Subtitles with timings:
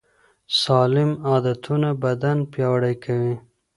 [0.61, 3.33] سالم عادتونه بدن پیاوړی کوي.